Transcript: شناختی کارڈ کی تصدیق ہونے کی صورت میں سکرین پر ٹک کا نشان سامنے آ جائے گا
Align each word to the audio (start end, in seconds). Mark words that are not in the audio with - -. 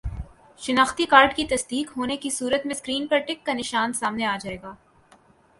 شناختی 0.61 1.05
کارڈ 1.05 1.35
کی 1.35 1.45
تصدیق 1.45 1.91
ہونے 1.97 2.17
کی 2.17 2.29
صورت 2.29 2.65
میں 2.65 2.75
سکرین 2.75 3.07
پر 3.07 3.19
ٹک 3.19 3.45
کا 3.45 3.53
نشان 3.53 3.93
سامنے 3.93 4.25
آ 4.25 4.35
جائے 4.41 4.57
گا 4.61 4.73